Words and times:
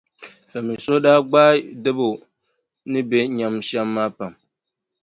Femi 0.49 0.73
suhu 0.83 0.99
daa 1.05 1.19
gbaai 1.29 1.59
Debo 1.83 2.09
ni 2.91 2.99
be 3.09 3.17
nyam 3.37 3.55
shɛm 3.67 3.87
maa 3.95 4.09
pam. 4.17 4.33